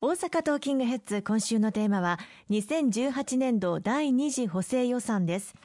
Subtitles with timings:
[0.00, 5.56] 大阪トーキングヘッズ今週のテーマは2018年度第2次補正予算です。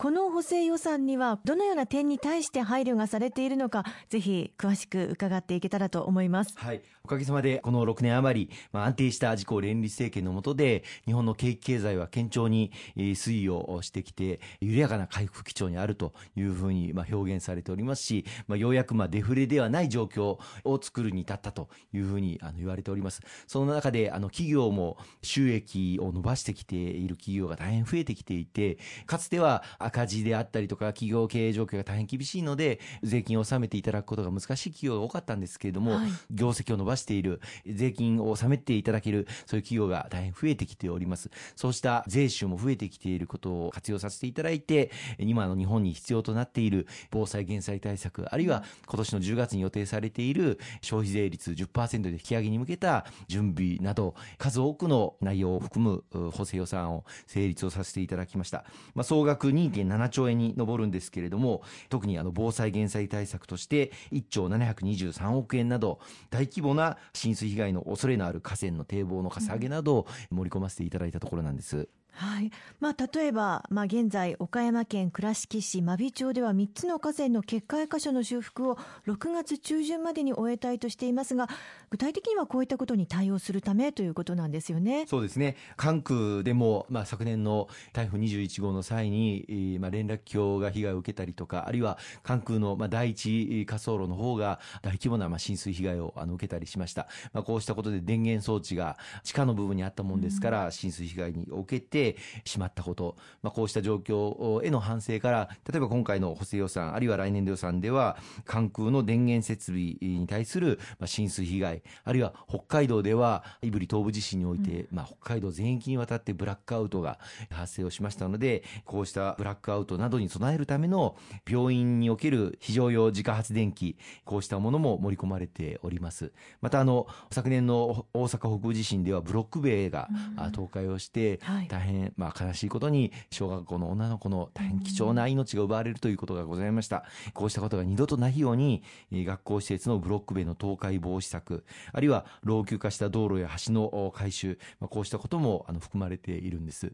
[0.00, 6.54] この補正予算にはどのような点に対して配慮がされているのかぜひ詳しく伺っていけたらと思います。
[6.56, 6.80] はい。
[7.04, 23.20] おかげさまでこの6年余り、まあ、安定した自公連立政権の下で日本の景気経済は堅調に推移をしてきて緩やかな回復基調にあるというふうにまあ表現されておりますし、まあ、ようやくまあデフレではない状況を作るに至ったというふうにあの言われております。
[23.46, 41.30] その中であの企業も収益を伸ばしてきている企業が大変増えてきていてかつては赤字であったりとか企業経営状況が大変厳しいので税金を納めていただくことが難しい企業が多かったんですけれども、はい、業績を伸ばしている税金を納めていただけるそういう企業が大変増えてきております。
[41.56, 58.64] そうした税収も増えてきていることを活用させていただいて今の日本に必要となっている防災減災対策あるいは今年の10月に予定されている消費税率10%で引き上げに向けた準備など数多くの内容を含む補正予算を成立をさせていただきました、
[58.94, 59.52] まあ、総額
[59.88, 66.00] 7兆円に上るんですけれども特にあの防災減災対策として1兆723億円など
[66.30, 71.88] 大規模な浸水被害の恐れのある河川の堤防のかさ上げなどを盛り込ませていただいたところなんです。
[72.12, 72.50] はい。
[72.80, 81.48] まあ、例えば、まあ、現在、岡山県倉敷市真備町では3つの河川の決壊箇所の修復を6月中旬までに終えたいとしていますが
[81.90, 85.06] 具体的にはこういったことに対応するためということなんですよね。
[85.06, 117.18] そうですね、関空でも、まあ、昨年の台風21号の際に、まあ、連絡橋が被害を受けたりとか、あるいは関空の、まあ、第一滑走路の方が大規模な、まあ、浸水被害をあの受けたりしました、まあ、こうしたことで電源装置が地下の部分にあったもんですから、うん、浸水被害に受けて、てしまったこと、まあ、こうした状況への反省から例えば今回の補正予算あるいは来年度予算では関空の電源設備に対する浸水被害あるいは北海道では胆振東部地震において、まあ、北海道全域にわたってブラックアウトが
[117.50, 121.16] 発生をしましたのでこうしたブラックアウトなどに備えるための
[121.48, 126.32] 病院における非常用自家発電機こうしたものも盛り込まれております。
[126.60, 137.04] またあの昨年の大阪北部地震ではブロック塀が倒壊をして大変変、まあ、悲しいことに小学校の女の子の大変貴重な命が奪われるということがございました。
[137.34, 146.92] こうしたことが二度とないように学校施設のブロック塀の倒壊防止策あるいは老朽化した道路や橋の改修、まあ、こうしたこともあの含まれているんです。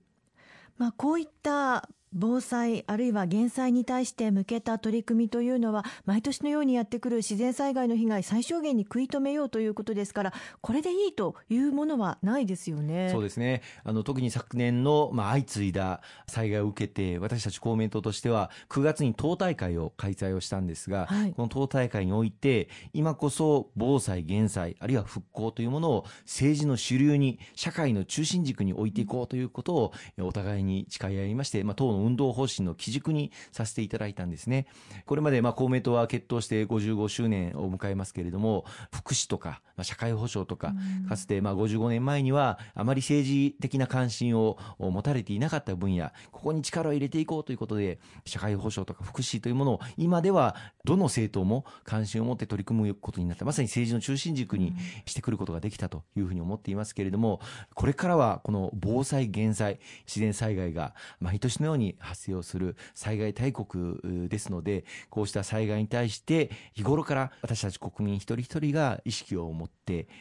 [0.79, 13.11] まあ、こういった防災あるいは減災に対して向けた取り組みというのは毎年のようにやってくる自然災害の被害最小限に食い止めようということですからこれでいいというものはないですよね。
[13.11, 34.67] そうですねあの特に昨年の、まあ、相次いだ災害を受けて私たち公明党としては9月に党大会を開催をしたんですが、はい、この党大会において今こそ防災減災あるいは復興というものを政治の主流に社会の中心軸に置いていこうということをお互いに誓い合いまして、まあ、党の運動方針の基軸にさせていただいたんですね。
[35.07, 40.75] これまでまあ公明党は決闘して55周年を迎えますけれども、福祉とか、まあ、社会保障とか、
[41.09, 54.75] かつてまあ55年前にはあまり政治的な関心を持たれていなかった分野、ここに力を入れていこうということで、社会保障とか福祉というものを今ではどの政党も関心を持って取り組むことになった、まさに政治の中心軸に
[55.05, 57.41] してくることができたというふうに思っていますけれども、
[57.75, 69.76] これからはこの防災減災、自然災害が毎年のようにに発生をする災害大国ですので、こうした災害に対して日頃から私たち国民一人一人が意識を持って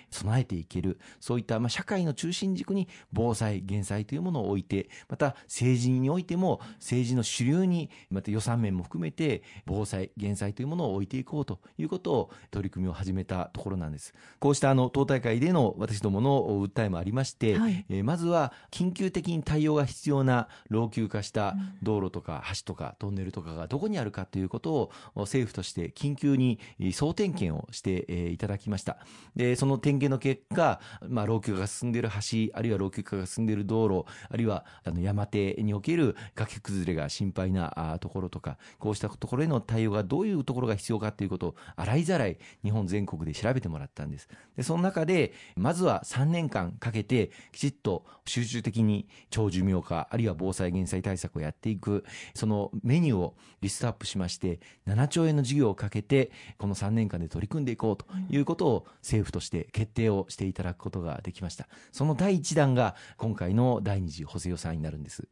[0.10, 14.14] 備えていける、そういったまあ社会の中心軸に防災、減災というものを置いて、また政治においても政治の主流に、また予算面も含めて防災、減災というものを置いていこうということを取り組みを始めたところなんです。
[14.40, 26.60] こうしたあの党大会での私どもの訴えもありまして、はい、えー、まずは緊急的に対応が必要な老朽化した道路とか橋とかトンネルとかがどこにあるかということを政府として緊急に
[26.94, 28.98] 総点検をしていただきました。
[29.36, 44.28] で、その点検の結果、まあ、老朽化が進んでいる橋、あるいは老朽化が進んでいる道路、あるいはあの山手における崖崩れが心配なところとか、こうしたところへの対応がどういうところが必要かということを洗いざらい日本全国で調べてもらったんです。
[44.56, 52.04] で、その中で、まずは3年間かけてきちっと集中的に長寿命化、あるいは防災減災対策をやっていく、
[52.34, 61.68] そのメニューをリストアップしまして、7兆円の事業をかけて、この3年間で取り組んでいこうということを政府として決定をしていただくことができました。
[61.92, 65.28] その第1弾が今回の第2次補正予算になるんです。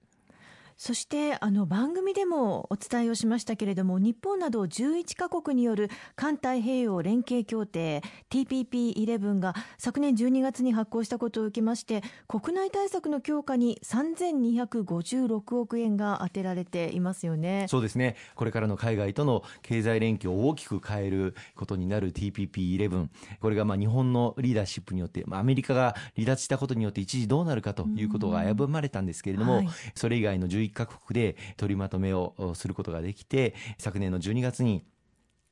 [0.78, 17.68] そしてあの番組でもお伝えをしましたけれども日本など11カ国による環太平洋連携協定 TPP11 が昨年12月に発行したことを受けまして国内対策の強化に3256億円が充てられていますよね。
[17.70, 18.16] そうですね。
[18.36, 23.08] これからの海外との経済連携を大きく変えることになる TPP11
[23.40, 34.86] これがまあ日本のリーダーシップによって、まあ、アメリカが離脱したことによって一時どうなるかということが危ぶまれたんですけれども、はい、それ以外の11 11カ国で取りまとめをすることができて、昨年の12月に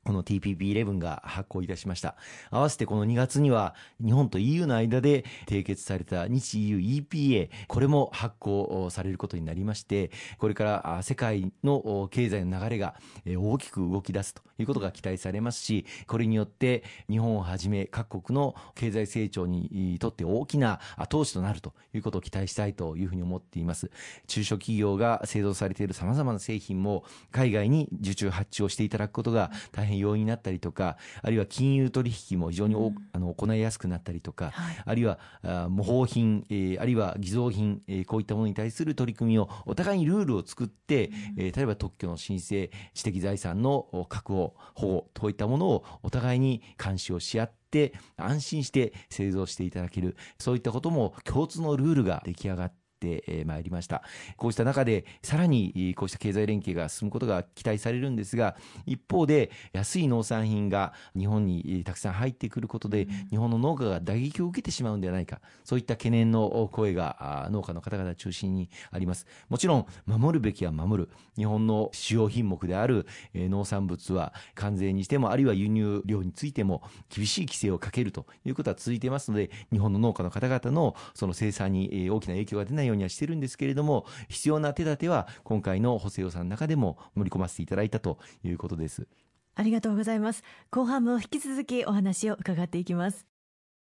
[0.04, 2.16] この TPP11 が発行いたしました。
[2.50, 12.94] 合わせてこの2月には日本と EU の間で締結された日 EU EPA、これも発行されることになりまして、これから世界の経済の流れが
[13.26, 23.90] 大きく動き出すということが期待されますし、これによって日本をはじめ各国の経済成長にとって大きな後押しとなるということを期待したいというふうに思っています。
[24.26, 54.02] 中小企業が製造されている様々な製品も海外に受注発注をしていただくことが大変変容易になったりとかあるいは金融取引も非常に、うん、あの行いやすくなったりとか、はい、あるいはあ模倣品、えー、あるいは偽造品、えー、こういったものに対する取り組みをお互いにルールを作って、うん、えー、例えば特許の申請知的財産の確保保護といったものをお互いに監視をし合って安心して製造していただけるそういったことも共通のルールが出来上がってってまいりました。
[54.36, 58.56] こうした中で、さらにこうした経済連携が進むことが期待されるんですが、
[58.86, 69.26] 一方で安い農産品が日本にたくさん入ってくることで、日本の農家が打撃を受けてしまうんではないか、そういった懸念の声が農家の方々中心にあります。
[69.48, 71.10] もちろん、守るべきは守る。
[71.36, 89.06] 日本の主要品目である農産物は関税にしても、あるいは輸入量についても厳しい規制をかけるということは続いていますので、日本の農家の方々のその生産に大きな影響が出ないようようにはしてるんですけれども、必要な手立ては今回の補正予算の中でも盛り込ませていただいたということです。
[89.54, 90.42] ありがとうございます。
[90.70, 93.31] 後半も引き続きお話を伺っていきます。